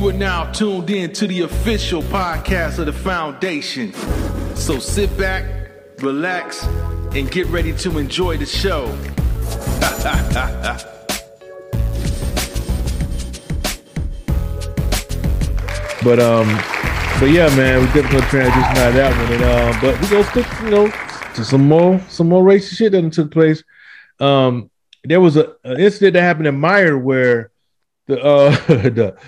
You 0.00 0.08
are 0.08 0.14
now 0.14 0.50
tuned 0.50 0.88
in 0.88 1.12
to 1.12 1.26
the 1.26 1.42
official 1.42 2.02
podcast 2.04 2.78
of 2.78 2.86
the 2.86 2.92
foundation. 2.92 3.92
So 4.54 4.78
sit 4.78 5.14
back, 5.18 5.44
relax, 5.98 6.64
and 7.14 7.30
get 7.30 7.46
ready 7.48 7.74
to 7.74 7.98
enjoy 7.98 8.38
the 8.38 8.46
show. 8.46 8.86
But 16.02 16.18
um, 16.18 16.48
but 17.20 17.26
yeah, 17.26 17.54
man, 17.54 17.80
we 17.80 17.86
definitely 17.88 18.22
transition 18.22 18.62
out 18.62 18.88
of 18.88 18.94
that 18.94 19.14
one. 19.14 19.32
And 19.34 19.44
um, 19.44 19.78
but 19.82 20.00
we 20.00 20.08
gonna 20.08 20.24
stick, 20.30 20.46
you 20.62 20.70
know, 20.70 20.90
to 21.34 21.44
some 21.44 21.68
more 21.68 22.00
some 22.08 22.30
more 22.30 22.42
racist 22.42 22.78
shit 22.78 22.92
that 22.92 23.12
took 23.12 23.30
place. 23.30 23.62
Um, 24.18 24.70
there 25.04 25.20
was 25.20 25.36
a, 25.36 25.56
an 25.62 25.78
incident 25.78 26.14
that 26.14 26.22
happened 26.22 26.46
in 26.46 26.58
Meijer 26.58 26.98
where 26.98 27.50
the 28.06 28.18
uh 28.18 28.50
the 28.66 29.18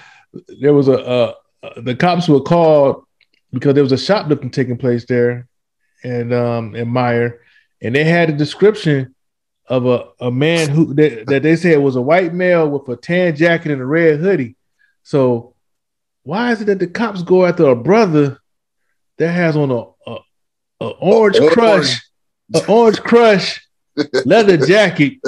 there 0.61 0.75
was 0.75 0.89
a 0.89 0.99
uh 0.99 1.35
the 1.77 1.95
cops 1.95 2.29
were 2.29 2.41
called 2.41 3.05
because 3.53 3.75
there 3.75 3.83
was 3.83 3.93
a 3.93 3.99
shoplifting 3.99 4.51
taking 4.51 4.79
place 4.79 5.05
there 5.07 5.49
and 6.05 6.33
um 6.33 6.75
in 6.75 6.89
Meijer, 6.89 7.39
and 7.81 7.95
they 7.95 8.05
had 8.05 8.31
a 8.31 8.33
description 8.33 9.15
of 9.67 9.87
a, 9.87 10.09
a 10.21 10.31
man 10.31 10.69
who 10.69 10.93
that, 10.95 11.27
that 11.27 11.43
they 11.43 11.57
said 11.57 11.79
was 11.79 11.97
a 11.97 12.03
white 12.03 12.35
male 12.35 12.69
with 12.69 12.89
a 12.89 12.97
tan 13.01 13.37
jacket 13.37 13.73
and 13.73 13.81
a 13.81 13.87
red 13.87 14.19
hoodie. 14.19 14.57
So 15.03 15.55
why 16.25 16.53
is 16.53 16.61
it 16.61 16.67
that 16.67 16.79
the 16.79 16.87
cops 16.87 17.23
go 17.23 17.47
after 17.47 17.67
a 17.67 17.77
brother 17.77 18.39
that 19.19 19.33
has 19.33 19.57
on 19.57 19.71
a, 19.71 20.11
a, 20.11 20.19
a 20.81 20.89
orange 20.89 21.37
Orange. 21.39 21.53
crush, 21.53 22.11
an 22.55 22.63
orange 22.69 23.01
crush 23.01 23.67
leather 24.25 24.57
jacket, 24.57 25.19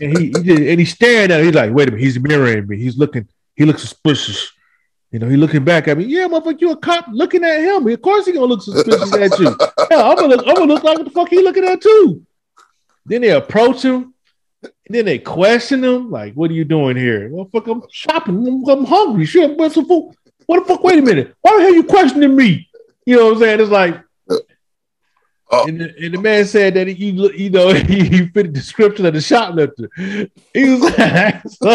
and 0.00 0.18
he, 0.18 0.26
he 0.26 0.30
just, 0.30 0.60
and 0.60 0.80
he's 0.80 0.92
staring 0.92 1.30
at. 1.30 1.40
It. 1.40 1.46
He's 1.46 1.54
like, 1.54 1.72
wait 1.72 1.88
a 1.88 1.90
minute, 1.90 2.04
he's 2.04 2.20
mirroring 2.20 2.66
me. 2.66 2.78
He's 2.78 2.96
looking. 2.96 3.28
He 3.56 3.64
looks 3.64 3.82
suspicious. 3.82 4.52
You 5.10 5.18
know, 5.18 5.28
he 5.28 5.36
looking 5.36 5.64
back 5.64 5.88
at 5.88 5.96
me. 5.96 6.04
Yeah, 6.04 6.28
motherfucker, 6.28 6.60
you 6.60 6.72
a 6.72 6.76
cop 6.76 7.06
looking 7.10 7.44
at 7.44 7.60
him. 7.60 7.86
Of 7.86 8.02
course 8.02 8.26
he 8.26 8.32
gonna 8.32 8.46
look 8.46 8.62
suspicious 8.62 9.12
at 9.14 9.38
you. 9.38 9.56
Yeah, 9.90 10.02
I'm 10.02 10.16
gonna 10.16 10.36
look. 10.36 10.46
I'm 10.46 10.54
gonna 10.54 10.72
look 10.74 10.84
like 10.84 10.98
what 10.98 11.04
the 11.04 11.10
fuck 11.10 11.28
he 11.28 11.42
looking 11.42 11.64
at 11.64 11.80
too. 11.80 12.22
Then 13.04 13.22
they 13.22 13.30
approach 13.30 13.82
him. 13.82 14.12
And 14.62 14.72
then 14.94 15.04
they 15.04 15.18
question 15.18 15.84
him, 15.84 16.10
like, 16.10 16.34
"What 16.34 16.50
are 16.50 16.54
you 16.54 16.64
doing 16.64 16.96
here?" 16.96 17.28
Well, 17.30 17.48
fuck, 17.52 17.66
I'm 17.66 17.82
shopping. 17.90 18.46
I'm, 18.46 18.68
I'm 18.68 18.84
hungry. 18.84 19.24
Shit, 19.26 19.56
what's 19.56 19.76
the 19.76 19.84
fuck? 19.84 20.16
What 20.46 20.60
the 20.60 20.74
fuck? 20.74 20.82
Wait 20.82 20.98
a 20.98 21.02
minute. 21.02 21.34
Why 21.40 21.56
the 21.56 21.62
hell 21.62 21.74
you 21.74 21.84
questioning 21.84 22.34
me? 22.34 22.68
You 23.04 23.16
know 23.16 23.26
what 23.26 23.34
I'm 23.34 23.40
saying? 23.40 23.60
It's 23.60 23.70
like, 23.70 24.00
Oh. 25.48 25.68
and, 25.68 25.80
the, 25.80 25.94
and 26.04 26.14
the 26.14 26.20
man 26.20 26.44
said 26.44 26.74
that 26.74 26.88
he, 26.88 27.10
you 27.10 27.50
know, 27.50 27.72
he, 27.74 28.04
he 28.04 28.26
fit 28.26 28.32
the 28.34 28.48
description 28.48 29.06
of 29.06 29.14
the 29.14 29.20
shoplifter. 29.20 29.88
He 30.52 30.70
was 30.70 30.80
like, 30.98 31.48
so, 31.48 31.70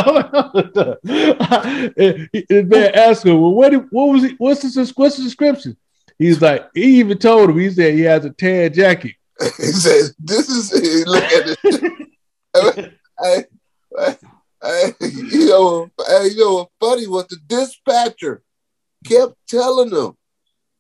and 1.95 2.29
the 2.49 2.67
man 2.67 2.91
asked 2.93 3.25
him, 3.25 3.39
"Well, 3.39 3.53
what? 3.53 3.73
What 3.91 4.09
was 4.09 4.23
it? 4.25 4.35
What's 4.37 4.61
the 4.61 4.93
what's 4.95 5.17
the 5.17 5.23
description?" 5.23 5.77
He's 6.17 6.41
like, 6.41 6.69
he 6.73 6.99
even 6.99 7.17
told 7.17 7.49
him. 7.49 7.59
He 7.59 7.71
said 7.71 7.93
he 7.93 8.01
has 8.01 8.25
a 8.25 8.29
tan 8.29 8.73
jacket. 8.73 9.15
he 9.39 9.47
says, 9.47 10.15
"This 10.19 10.49
is 10.49 11.07
look 11.07 11.23
at 11.23 11.57
it." 11.63 12.93
I, 13.19 13.45
I, 13.97 14.17
I, 14.61 14.93
you 14.99 15.45
know, 15.47 15.89
I, 15.99 16.29
you 16.31 16.37
know, 16.37 16.69
funny 16.79 17.07
was 17.07 17.27
the 17.27 17.37
dispatcher 17.47 18.43
kept 19.05 19.35
telling 19.47 19.89
them 19.89 20.17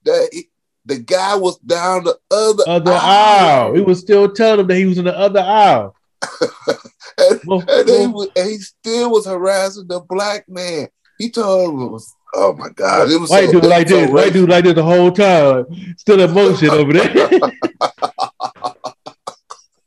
that 0.03 0.29
he, 0.31 0.50
the 0.85 0.97
guy 0.99 1.35
was 1.35 1.57
down 1.59 2.03
the 2.03 2.17
other 2.31 2.63
Other 2.67 2.91
aisle. 2.93 3.73
He 3.75 3.81
was 3.81 3.99
still 3.99 4.31
telling 4.31 4.61
him 4.61 4.67
that 4.67 4.75
he 4.77 4.85
was 4.85 4.97
in 4.97 5.05
the 5.05 5.17
other 5.17 5.39
aisle. 5.41 5.95
and, 7.17 7.39
Well, 7.45 7.63
and, 7.67 7.87
he 7.89 7.95
well- 7.97 8.11
was, 8.13 8.29
and 8.35 8.49
he 8.49 8.57
still 8.57 9.11
was 9.11 9.25
harassing 9.25 9.87
the 9.87 9.99
black 10.01 10.47
man. 10.49 10.87
He 11.17 11.29
told 11.29 11.73
him 11.73 11.91
was, 11.91 12.11
oh 12.33 12.53
my 12.53 12.69
god, 12.69 13.11
it 13.11 13.19
was 13.19 13.29
White 13.29 13.47
so, 13.47 13.51
dude 13.59 13.65
like 13.65 13.87
so 13.87 14.01
this. 14.01 14.09
White 14.09 14.33
dude 14.33 14.49
like 14.49 14.63
this 14.63 14.73
the 14.73 14.83
whole 14.83 15.11
time. 15.11 15.65
Still 15.97 16.19
in 16.19 16.33
motion 16.33 16.69
over 16.71 16.93
there. 16.93 17.29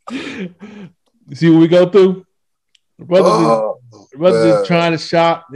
See 1.34 1.50
what 1.50 1.60
we 1.60 1.68
go 1.68 1.88
through? 1.88 2.24
The 2.98 3.04
oh, 3.04 3.06
brother, 3.06 3.28
just- 3.28 3.80
Oh, 4.16 4.18
man. 4.18 4.32
just 4.32 4.66
trying 4.68 4.92
to 4.92 4.98
shop. 4.98 5.46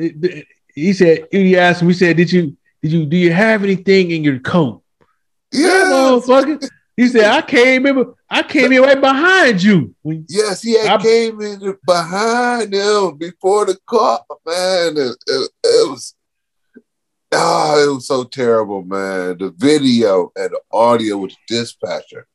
He 0.75 0.93
said, 0.93 1.29
he 1.31 1.57
asked 1.57 1.81
him, 1.83 1.89
he 1.89 1.95
said, 1.95 2.17
Did 2.17 2.33
you 2.33 2.57
did 2.83 2.93
you 2.93 3.07
do 3.07 3.17
you 3.17 3.33
have 3.33 3.63
anything 3.63 4.11
in 4.11 4.25
your 4.25 4.39
coat? 4.41 4.83
Yeah, 5.53 5.85
Motherfucker. 5.87 6.69
He 6.97 7.07
said, 7.07 7.27
I 7.27 7.43
came 7.43 7.87
in, 7.87 8.05
I 8.29 8.43
came 8.43 8.73
in 8.73 8.83
right 8.83 9.01
behind 9.01 9.63
you. 9.63 9.95
Yes, 10.29 10.63
he 10.63 10.73
had 10.77 11.01
I- 11.01 11.03
came 11.03 11.41
in 11.41 11.77
behind 11.87 12.75
him 12.75 13.17
before 13.17 13.67
the 13.67 13.79
car, 13.87 14.21
man. 14.45 14.97
It, 14.97 15.17
it, 15.29 15.51
it 15.63 15.91
was, 15.91 16.15
ah, 17.33 17.79
it 17.81 17.87
was 17.95 18.07
so 18.09 18.25
terrible, 18.25 18.83
man. 18.83 19.39
The 19.39 19.51
video 19.57 20.33
and 20.35 20.51
the 20.51 20.61
audio 20.73 21.19
with 21.19 21.33
the 21.49 21.57
dispatcher 21.57 22.27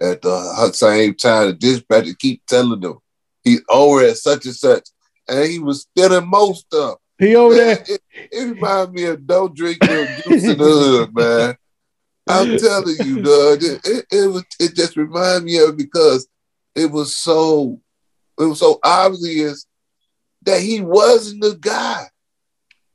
at 0.00 0.22
the 0.22 0.72
same 0.72 1.14
time. 1.14 1.48
The 1.48 1.52
dispatcher 1.52 2.14
keep 2.18 2.44
telling 2.46 2.80
them 2.80 2.98
he's 3.44 3.62
over 3.68 4.02
at 4.02 4.16
such 4.16 4.46
and 4.46 4.54
such, 4.54 4.88
and 5.28 5.46
he 5.50 5.58
was 5.58 5.82
stealing 5.82 6.26
most 6.28 6.66
stuff. 6.66 6.98
He 7.18 7.36
over 7.36 7.54
Man, 7.54 7.66
there. 7.66 7.84
it, 7.88 8.00
it 8.32 8.54
reminds 8.54 8.92
me 8.92 9.04
of 9.04 9.26
don't 9.26 9.54
drink 9.54 9.78
your 9.82 10.06
juice 10.06 10.44
in 10.44 10.56
the 10.58 10.64
hood, 10.64 11.14
man. 11.14 11.56
I'm 12.26 12.56
telling 12.58 12.96
you, 13.04 13.22
dog. 13.22 13.62
It, 13.62 13.80
it, 13.84 14.06
it 14.10 14.26
was 14.28 14.44
it 14.60 14.74
just 14.74 14.96
reminded 14.96 15.44
me 15.44 15.58
of 15.58 15.76
because 15.76 16.28
it 16.74 16.90
was 16.90 17.16
so 17.16 17.80
it 18.38 18.44
was 18.44 18.60
so 18.60 18.78
obvious 18.82 19.66
that 20.42 20.60
he 20.60 20.80
wasn't 20.80 21.42
the 21.42 21.56
guy. 21.56 22.04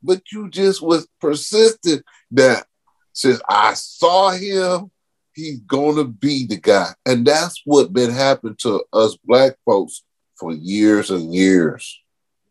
But 0.02 0.22
you 0.32 0.50
just 0.50 0.82
was 0.82 1.06
persistent 1.20 2.04
that 2.32 2.66
since 3.12 3.40
I 3.48 3.74
saw 3.74 4.30
him, 4.30 4.90
he's 5.34 5.60
gonna 5.60 6.04
be 6.04 6.46
the 6.46 6.56
guy. 6.56 6.92
And 7.06 7.26
that's 7.26 7.60
what 7.64 7.92
been 7.92 8.10
happening 8.10 8.56
to 8.60 8.84
us 8.92 9.16
black 9.24 9.56
folks 9.64 10.02
for 10.36 10.52
years 10.52 11.10
and 11.10 11.32
years. 11.32 12.00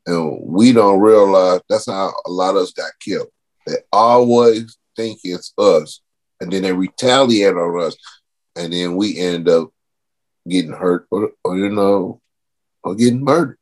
And 0.06 0.40
we 0.42 0.72
don't 0.72 1.00
realize 1.00 1.62
that's 1.70 1.88
how 1.88 2.14
a 2.26 2.32
lot 2.32 2.56
of 2.56 2.64
us 2.64 2.72
got 2.72 2.92
killed. 3.00 3.28
They 3.68 3.78
always 3.92 4.78
think 4.96 5.20
it's 5.24 5.54
us, 5.58 6.02
and 6.42 6.52
then 6.52 6.64
they 6.64 6.74
retaliate 6.74 7.56
on 7.56 7.82
us, 7.82 7.96
and 8.58 8.74
then 8.74 8.98
we 8.98 9.18
end 9.18 9.48
up 9.48 9.70
getting 10.48 10.74
hurt 10.74 11.08
or, 11.10 11.32
or 11.46 11.58
you 11.58 11.70
know, 11.70 12.20
or 12.84 12.96
getting 12.96 13.24
murdered. 13.24 13.58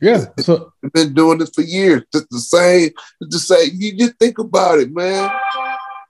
Yeah. 0.00 0.26
So 0.38 0.72
We've 0.82 0.92
been 0.92 1.14
doing 1.14 1.38
this 1.38 1.50
for 1.50 1.62
years. 1.62 2.02
Just 2.12 2.30
the 2.30 2.40
same, 2.40 2.90
it's 3.20 3.34
the 3.34 3.38
same. 3.38 3.70
You 3.74 3.96
just 3.96 4.16
think 4.18 4.38
about 4.38 4.78
it, 4.78 4.90
man. 4.92 5.30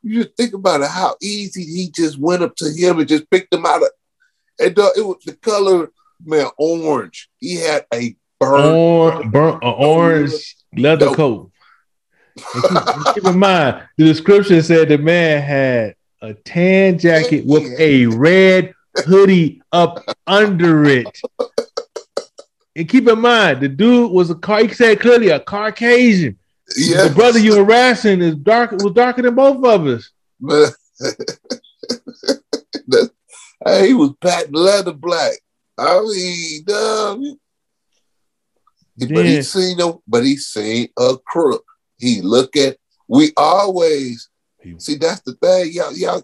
You 0.03 0.22
just 0.22 0.36
think 0.36 0.54
about 0.54 0.80
it, 0.80 0.88
how 0.88 1.16
easy 1.20 1.64
he 1.64 1.91
just 1.91 2.19
went 2.19 2.42
up 2.42 2.54
to 2.56 2.70
him 2.70 2.98
and 2.98 3.09
just 3.09 3.28
picked 3.30 3.53
him 3.53 3.66
out 3.66 3.82
of 3.82 3.88
and 4.59 4.78
uh, 4.78 4.91
it 4.97 5.04
was 5.04 5.22
the 5.24 5.34
color, 5.34 5.91
man, 6.24 6.47
orange. 6.59 7.28
He 7.38 7.56
had 7.56 7.86
a 7.92 8.16
burn. 8.38 8.74
or, 8.74 9.24
burnt, 9.24 9.62
a 9.62 9.70
orange 9.70 10.56
leather 10.76 11.14
coat. 11.14 11.51
And 12.37 12.44
keep, 12.62 12.87
and 12.97 13.15
keep 13.15 13.25
in 13.25 13.38
mind, 13.38 13.82
the 13.98 14.04
description 14.04 14.62
said 14.62 14.88
the 14.88 14.98
man 14.98 15.43
had 15.43 15.94
a 16.20 16.34
tan 16.34 16.98
jacket 16.98 17.44
with 17.47 17.65
a 17.78 18.06
red 18.06 18.72
hoodie 19.04 19.62
up 19.72 20.03
under 20.26 20.84
it. 20.84 21.06
And 22.75 22.88
keep 22.88 23.06
in 23.09 23.21
mind, 23.21 23.60
the 23.60 23.69
dude 23.69 24.10
was 24.12 24.31
a 24.31 24.34
car. 24.34 24.60
He 24.65 24.72
said 24.72 25.00
clearly 25.00 25.28
a 25.28 25.41
Caucasian. 25.41 26.38
Yeah, 26.76 27.09
The 27.09 27.15
brother 27.15 27.38
you 27.38 27.56
were 27.59 27.65
harassing 27.65 28.22
is 28.22 28.37
dark. 28.37 28.71
Was 28.72 28.92
darker 28.94 29.21
than 29.22 29.34
both 29.34 29.62
of 29.65 29.87
us. 29.87 30.10
But 30.41 30.72
hey, 33.66 33.88
he 33.88 33.94
was 33.94 34.12
patent 34.21 34.54
leather 34.54 34.92
black. 34.92 35.32
I 35.78 36.00
mean, 36.00 36.65
um, 36.71 37.38
but 38.98 39.09
Then- 39.09 39.26
he 39.26 39.42
seen 39.42 39.81
a, 39.81 39.94
but 40.06 40.25
he 40.25 40.37
seen 40.37 40.88
a 40.98 41.16
crook. 41.26 41.65
He 42.03 42.21
look 42.21 42.57
at. 42.57 42.77
We 43.07 43.33
always 43.37 44.28
see 44.78 44.97
that's 44.97 45.21
the 45.21 45.34
thing. 45.34 45.72
Y'all, 45.72 45.93
y'all, 45.97 46.22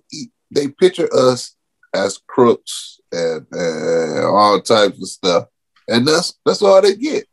they 0.51 0.69
picture 0.69 1.09
us 1.15 1.55
as 1.95 2.19
crooks 2.27 3.01
and, 3.13 3.47
and 3.53 4.25
all 4.25 4.61
types 4.61 5.01
of 5.01 5.09
stuff, 5.09 5.47
and 5.87 6.07
that's 6.07 6.35
that's 6.45 6.63
all 6.63 6.83
they 6.83 6.97
get. 6.97 7.27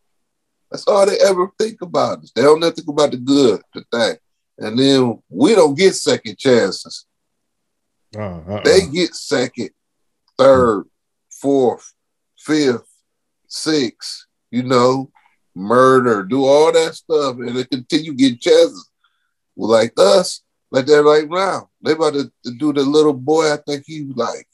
That's 0.69 0.87
all 0.87 1.05
they 1.05 1.17
ever 1.19 1.49
think 1.57 1.81
about 1.81 2.19
us. 2.19 2.31
They 2.35 2.43
don't 2.43 2.63
ever 2.63 2.73
think 2.73 2.87
about 2.87 3.11
the 3.11 3.17
good, 3.17 3.61
the 3.73 3.83
thing, 3.91 4.17
and 4.59 4.77
then 4.77 5.21
we 5.29 5.55
don't 5.55 5.77
get 5.77 5.95
second 5.95 6.37
chances. 6.37 7.05
Uh, 8.15 8.19
uh-uh. 8.19 8.61
They 8.63 8.85
get 8.85 9.15
second, 9.15 9.71
third, 10.37 10.85
fourth, 11.41 11.93
fifth, 12.37 12.87
sixth, 13.47 14.27
you 14.51 14.63
know, 14.63 15.11
murder, 15.55 16.23
do 16.23 16.45
all 16.45 16.71
that 16.71 16.95
stuff, 16.95 17.37
and 17.37 17.55
they 17.55 17.65
continue 17.65 18.13
getting 18.13 18.39
chances. 18.39 18.89
Well, 19.55 19.71
like 19.71 19.93
us, 19.97 20.41
like 20.71 20.85
that 20.87 21.03
right 21.03 21.29
now. 21.29 21.69
They 21.81 21.93
about 21.93 22.13
to, 22.13 22.31
to 22.43 22.51
do 22.57 22.73
the 22.73 22.81
little 22.81 23.13
boy, 23.13 23.53
I 23.53 23.57
think 23.57 23.83
he 23.85 24.05
like 24.15 24.47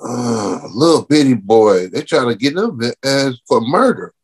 uh, 0.00 0.60
little 0.70 1.04
bitty 1.04 1.34
boy. 1.34 1.88
They 1.88 2.02
trying 2.02 2.28
to 2.28 2.36
get 2.36 2.56
him 2.56 2.80
as 3.02 3.40
for 3.46 3.60
murder, 3.60 4.14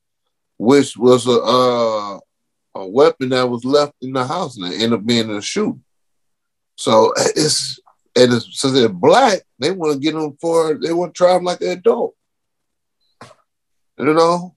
which 0.59 0.97
was 0.97 1.27
a 1.27 1.41
uh, 1.41 2.19
a 2.77 2.87
weapon 2.87 3.31
that 3.31 3.49
was 3.49 3.65
left 3.65 3.95
in 4.03 4.13
the 4.13 4.27
house 4.27 4.57
and 4.57 4.67
it 4.67 4.75
ended 4.75 4.95
up 4.95 5.07
being 5.07 5.31
a 5.31 5.41
shoe. 5.41 5.81
So 6.77 7.13
it's 7.17 7.79
and 8.17 8.33
it's, 8.33 8.61
since 8.61 8.73
they're 8.75 8.89
black, 8.89 9.41
they 9.59 9.71
want 9.71 9.95
to 9.95 9.99
get 9.99 10.15
them 10.15 10.37
for 10.41 10.75
they 10.75 10.93
want 10.93 11.15
to 11.15 11.19
try 11.19 11.35
them 11.35 11.45
like 11.45 11.61
an 11.61 11.71
adult. 11.71 12.15
You 13.99 14.13
know, 14.13 14.54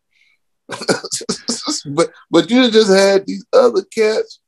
but 1.87 2.09
but 2.29 2.49
you 2.49 2.69
just 2.69 2.91
had 2.91 3.25
these 3.25 3.45
other 3.53 3.83
cats. 3.83 4.39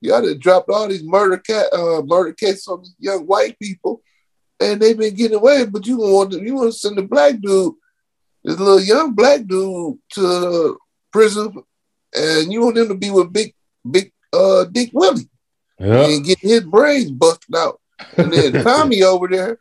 Y'all 0.00 0.26
have 0.26 0.40
dropped 0.40 0.70
all 0.70 0.88
these 0.88 1.04
murder 1.04 1.38
cat 1.38 1.66
uh, 1.72 2.02
murder 2.02 2.32
cases 2.32 2.66
on 2.68 2.82
these 2.82 2.94
young 2.98 3.26
white 3.26 3.58
people, 3.58 4.02
and 4.58 4.80
they've 4.80 4.98
been 4.98 5.14
getting 5.14 5.36
away. 5.36 5.66
But 5.66 5.86
you 5.86 5.98
want 5.98 6.32
to, 6.32 6.40
you 6.40 6.54
want 6.54 6.72
to 6.72 6.78
send 6.78 6.98
a 6.98 7.02
black 7.02 7.34
dude, 7.40 7.74
this 8.42 8.58
little 8.58 8.80
young 8.80 9.12
black 9.14 9.46
dude, 9.46 9.98
to 10.14 10.78
prison, 11.12 11.52
and 12.14 12.52
you 12.52 12.62
want 12.62 12.78
him 12.78 12.88
to 12.88 12.94
be 12.94 13.10
with 13.10 13.32
big 13.32 13.54
big 13.88 14.12
uh 14.32 14.64
Dick 14.64 14.90
Willie 14.92 15.28
and 15.78 16.24
get 16.24 16.38
his 16.40 16.60
brains 16.62 17.10
busted 17.10 17.54
out. 17.54 17.80
And 18.16 18.32
then 18.32 18.64
Tommy 18.64 19.02
over 19.02 19.28
there, 19.28 19.58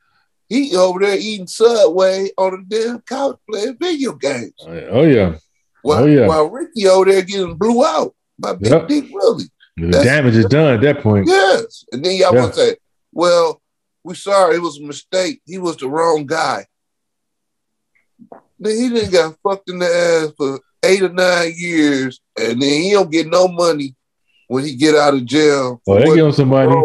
he 0.47 0.75
over 0.75 0.99
there 0.99 1.17
eating 1.17 1.47
Subway 1.47 2.29
on 2.37 2.53
a 2.53 2.63
damn 2.63 3.01
couch 3.01 3.37
playing 3.49 3.77
video 3.79 4.13
games. 4.13 4.53
Oh 4.89 5.03
yeah. 5.03 5.35
While, 5.81 6.03
Oh, 6.03 6.05
yeah. 6.05 6.27
while 6.27 6.49
Ricky 6.49 6.87
over 6.87 7.09
there 7.11 7.21
getting 7.21 7.55
blew 7.55 7.85
out 7.85 8.13
by 8.37 8.53
Big 8.55 8.71
Yep. 8.71 8.87
Dick 8.87 9.05
Willie. 9.11 9.45
The 9.77 9.87
That's- 9.87 10.03
damage 10.05 10.35
is 10.35 10.45
done 10.45 10.73
at 10.73 10.81
that 10.81 11.01
point. 11.01 11.27
Yes. 11.27 11.85
And 11.91 12.03
then 12.03 12.15
y'all 12.17 12.33
Yeah. 12.33 12.41
want 12.41 12.53
to 12.55 12.59
say, 12.59 12.75
well, 13.13 13.61
we 14.03 14.15
sorry, 14.15 14.55
it 14.55 14.61
was 14.61 14.77
a 14.79 14.83
mistake. 14.83 15.41
He 15.45 15.57
was 15.57 15.77
the 15.77 15.87
wrong 15.87 16.25
guy. 16.25 16.65
Then 18.59 18.77
he 18.77 18.89
didn't 18.89 19.11
got 19.11 19.35
fucked 19.41 19.69
in 19.69 19.79
the 19.79 19.85
ass 19.85 20.33
for 20.37 20.59
eight 20.83 21.01
or 21.01 21.09
nine 21.09 21.53
years, 21.55 22.19
and 22.37 22.61
then 22.61 22.81
he 22.81 22.91
don't 22.91 23.11
get 23.11 23.27
no 23.27 23.47
money 23.47 23.95
when 24.47 24.65
he 24.65 24.75
get 24.75 24.95
out 24.95 25.13
of 25.13 25.25
jail. 25.25 25.81
Oh, 25.87 25.95
they 25.99 26.05
give 26.15 26.25
him 26.25 26.31
some 26.33 26.49
money. 26.49 26.75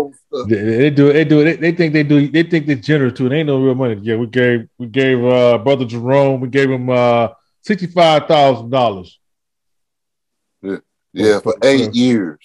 They, 0.48 0.54
they 0.76 0.90
do 0.90 1.08
it. 1.08 1.12
They 1.14 1.24
do 1.24 1.40
it. 1.40 1.44
They, 1.44 1.56
they 1.56 1.72
think 1.76 1.92
they 1.92 2.02
do. 2.04 2.28
They 2.28 2.42
think 2.44 2.66
they're 2.66 2.76
generous 2.76 3.14
too. 3.14 3.26
It 3.26 3.32
ain't 3.32 3.46
no 3.48 3.60
real 3.60 3.74
money. 3.74 3.98
Yeah, 4.02 4.16
we 4.16 4.26
gave 4.26 4.68
we 4.78 4.86
gave 4.86 5.24
uh 5.24 5.58
brother 5.58 5.84
Jerome. 5.84 6.40
We 6.40 6.48
gave 6.48 6.70
him 6.70 6.90
uh 6.90 7.28
sixty 7.64 7.86
five 7.86 8.26
thousand 8.28 8.70
dollars. 8.70 9.18
Yeah, 10.62 11.38
for 11.40 11.54
Yeah. 11.62 11.68
eight 11.70 11.94
years. 11.94 12.38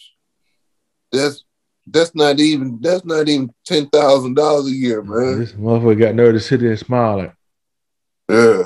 That's 1.12 1.44
that's 1.88 2.13
not 2.13 2.39
even 2.39 2.80
that's 2.81 3.04
not 3.04 3.27
even 3.27 3.51
ten 3.66 3.88
thousand 3.89 4.36
dollars 4.36 4.68
a 4.68 4.75
year, 4.75 5.01
man. 5.01 5.39
This 5.39 5.54
motherfucker 5.54 6.00
got 6.00 6.16
nerve 6.16 6.33
to 6.36 6.39
sit 6.39 6.60
there 6.60 6.69
and 6.71 6.80
smile 6.80 7.18
like, 7.18 7.33
Yeah. 8.30 8.63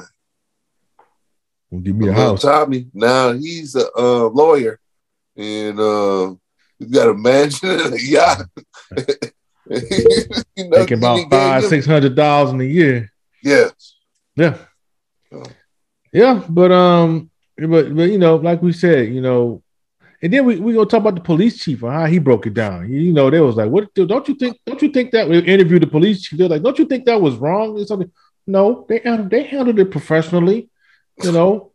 well, 1.71 1.81
"Give 1.81 1.95
me 1.95 2.09
a 2.09 2.13
house." 2.13 2.41
Tommy, 2.41 2.87
now 2.93 3.31
he's 3.31 3.75
a 3.75 3.89
uh, 3.97 4.27
lawyer, 4.27 4.77
and 5.37 5.79
uh, 5.79 6.35
he's 6.79 6.89
got 6.91 7.07
a 7.09 7.13
mansion 7.13 7.69
and 7.69 7.93
a 7.93 8.01
yacht. 8.01 8.45
you 9.69 10.69
know, 10.69 10.79
Making 10.79 10.97
about 10.97 11.29
five 11.31 11.63
six 11.65 11.85
hundred 11.85 12.15
thousand 12.17 12.59
a 12.59 12.65
year. 12.65 13.09
Yes. 13.41 13.95
Yeah. 14.35 14.57
Yeah, 16.13 16.43
but 16.47 16.71
um, 16.71 17.29
but 17.57 17.95
but 17.95 18.09
you 18.09 18.17
know, 18.17 18.35
like 18.35 18.61
we 18.61 18.71
said, 18.71 19.13
you 19.13 19.21
know, 19.21 19.63
and 20.21 20.31
then 20.31 20.45
we 20.45 20.59
we 20.59 20.73
gonna 20.73 20.85
talk 20.85 21.01
about 21.01 21.15
the 21.15 21.21
police 21.21 21.63
chief 21.63 21.81
and 21.83 21.91
how 21.91 22.05
he 22.05 22.19
broke 22.19 22.45
it 22.47 22.53
down. 22.53 22.89
You, 22.89 22.99
you 22.99 23.13
know, 23.13 23.29
they 23.29 23.39
was 23.39 23.55
like, 23.55 23.69
"What? 23.69 23.93
Don't 23.95 24.27
you 24.27 24.35
think? 24.35 24.57
Don't 24.65 24.81
you 24.81 24.89
think 24.89 25.11
that?" 25.11 25.27
We 25.27 25.39
interviewed 25.39 25.81
the 25.81 25.87
police 25.87 26.21
chief. 26.21 26.37
They're 26.37 26.49
like, 26.49 26.61
"Don't 26.61 26.77
you 26.77 26.85
think 26.85 27.05
that 27.05 27.19
was 27.21 27.35
wrong?" 27.35 27.79
Or 27.79 27.85
something. 27.85 28.11
No, 28.45 28.85
they 28.87 28.99
handled 28.99 29.29
they 29.31 29.43
handled 29.43 29.79
it 29.79 29.91
professionally. 29.91 30.69
You 31.23 31.31
know, 31.31 31.71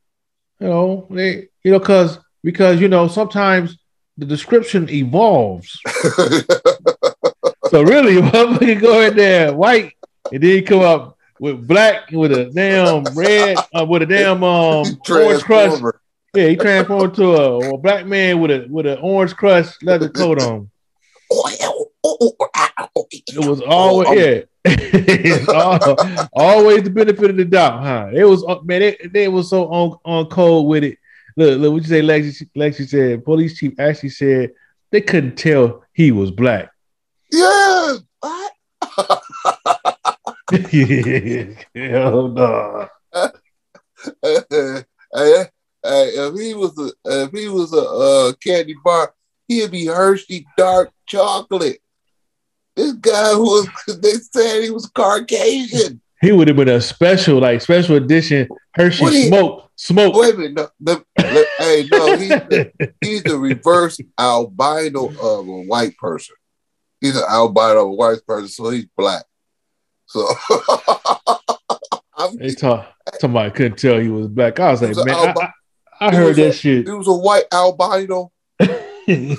you 0.60 0.68
know 0.68 1.06
they 1.10 1.48
you 1.64 1.72
know 1.72 1.78
because 1.80 2.18
because 2.44 2.80
you 2.80 2.88
know 2.88 3.08
sometimes 3.08 3.76
the 4.16 4.26
description 4.26 4.88
evolves. 4.88 5.80
So 7.70 7.82
really, 7.82 8.14
motherfucker 8.22 8.80
go 8.80 9.00
in 9.02 9.16
there 9.16 9.54
white 9.54 9.92
and 10.32 10.42
then 10.42 10.50
he 10.50 10.62
come 10.62 10.80
up 10.80 11.17
with 11.40 11.66
black 11.66 12.10
with 12.10 12.32
a 12.32 12.46
damn 12.46 13.04
red 13.14 13.56
uh, 13.74 13.84
with 13.84 14.02
a 14.02 14.06
damn 14.06 14.42
um 14.42 14.84
orange 15.10 15.42
crust. 15.42 15.82
Yeah, 16.34 16.48
he 16.48 16.56
transformed 16.56 17.14
to 17.14 17.34
a, 17.34 17.74
a 17.74 17.78
black 17.78 18.06
man 18.06 18.40
with 18.40 18.50
a 18.50 18.66
with 18.68 18.86
an 18.86 18.98
orange 18.98 19.34
crust 19.34 19.82
leather 19.82 20.08
coat 20.08 20.42
on. 20.42 20.70
It 23.10 23.46
was 23.46 23.60
always 23.62 24.08
Oh, 24.08 24.12
yeah. 24.12 24.42
It's 24.64 26.28
always 26.32 26.82
the 26.82 26.90
benefit 26.90 27.30
of 27.30 27.36
the 27.36 27.44
doubt, 27.44 27.82
huh? 27.82 28.10
It 28.12 28.24
was 28.24 28.44
uh, 28.46 28.60
man, 28.62 28.80
they, 28.80 28.96
they 29.12 29.28
was 29.28 29.50
so 29.50 29.66
on 29.68 29.98
on 30.04 30.26
code 30.26 30.66
with 30.66 30.84
it. 30.84 30.98
Look, 31.36 31.60
look, 31.60 31.72
what 31.72 31.82
you 31.82 31.88
say, 31.88 32.02
Lexi? 32.02 32.48
Lexi 32.56 32.88
said, 32.88 33.24
police 33.24 33.58
chief 33.58 33.78
actually 33.78 34.08
said 34.08 34.50
they 34.90 35.00
couldn't 35.00 35.36
tell 35.36 35.84
he 35.92 36.10
was 36.10 36.30
black. 36.30 36.70
Yeah. 37.30 37.96
Hell 40.50 42.28
no. 42.28 42.88
hey, 44.22 44.42
hey, 45.12 45.44
if 45.84 46.34
he 46.38 46.54
was 46.54 46.78
a 46.78 46.90
if 47.24 47.30
he 47.32 47.48
was 47.48 47.72
a 47.72 47.82
uh, 47.82 48.32
candy 48.42 48.74
bar, 48.84 49.12
he'd 49.46 49.70
be 49.70 49.86
Hershey 49.86 50.46
dark 50.56 50.90
chocolate. 51.06 51.80
This 52.76 52.92
guy 52.92 53.34
was 53.34 53.68
they 54.00 54.12
said 54.14 54.62
he 54.62 54.70
was 54.70 54.86
Caucasian. 54.86 56.00
He 56.20 56.32
would 56.32 56.48
have 56.48 56.56
been 56.56 56.68
a 56.68 56.80
special, 56.80 57.38
like 57.38 57.60
special 57.60 57.94
edition 57.96 58.48
Hershey 58.74 59.04
What 59.04 59.10
do 59.12 59.18
you- 59.18 59.28
smoke, 59.28 59.70
smoke. 59.76 60.14
Wait 60.16 60.34
a 60.34 60.38
minute, 60.38 60.54
no, 60.56 60.68
the, 60.80 61.04
the- 61.16 61.46
hey, 61.58 61.88
no, 61.92 62.16
he's 62.16 62.28
the, 62.28 62.72
he's 63.00 63.22
the 63.22 63.38
reverse 63.38 64.00
albino 64.18 65.06
of 65.08 65.46
a 65.48 65.62
white 65.62 65.96
person. 65.98 66.34
He's 67.00 67.16
an 67.16 67.22
albino 67.28 67.82
of 67.82 67.86
a 67.88 67.92
white 67.92 68.26
person, 68.26 68.48
so 68.48 68.70
he's 68.70 68.86
black. 68.96 69.24
So 70.08 70.26
I'm, 72.16 72.36
They 72.36 72.50
talk, 72.50 72.92
somebody 73.20 73.50
couldn't 73.50 73.78
tell 73.78 73.98
he 73.98 74.08
was 74.08 74.26
black. 74.28 74.58
I 74.58 74.70
was 74.72 74.82
like, 74.82 74.88
was 74.90 74.98
a 74.98 75.04
man, 75.04 75.14
I, 75.14 75.26
albi- 75.26 75.40
I, 76.00 76.06
I 76.06 76.14
heard 76.14 76.36
that 76.36 76.46
was 76.46 76.58
shit. 76.58 76.88
It 76.88 76.92
was 76.92 77.08
a 77.08 77.12
white 77.12 77.44
albino. 77.52 78.32
Hit 79.06 79.38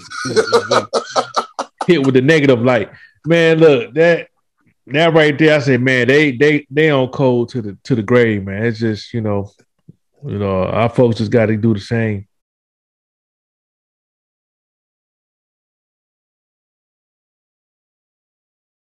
with 2.06 2.14
the 2.14 2.22
negative 2.22 2.62
light. 2.62 2.90
Man, 3.26 3.58
look, 3.60 3.94
that 3.96 4.30
that 4.88 5.14
right 5.14 5.38
there, 5.38 5.58
I 5.58 5.60
said, 5.60 5.82
man, 5.82 6.08
they 6.08 6.32
they 6.32 6.66
they 6.70 6.90
on 6.90 7.10
cold 7.10 7.50
to 7.50 7.62
the 7.62 7.78
to 7.84 7.96
the 7.96 8.04
grave, 8.04 8.46
man. 8.46 8.66
It's 8.66 8.80
just, 8.80 9.14
you 9.14 9.22
know, 9.22 9.52
you 10.26 10.38
know, 10.38 10.64
our 10.64 10.90
folks 10.90 11.18
just 11.18 11.32
gotta 11.32 11.58
do 11.58 11.74
the 11.74 11.80
same. 11.80 12.28